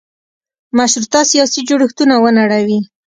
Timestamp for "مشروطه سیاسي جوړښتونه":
0.77-2.15